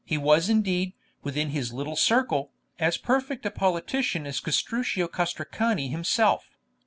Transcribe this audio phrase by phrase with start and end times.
[0.03, 6.49] He was indeed, within his little circle, as perfect a politician as Castruccio Castracani himself.